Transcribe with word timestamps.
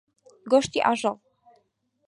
گۆشتی 0.51 0.79
ئاژەڵ. 0.85 1.17